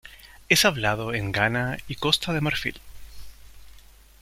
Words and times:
Es 0.49 0.65
hablado 0.65 1.13
en 1.13 1.31
Ghana 1.31 1.77
y 1.87 1.93
Costa 1.93 2.33
de 2.33 2.41
Marfil. 2.41 2.81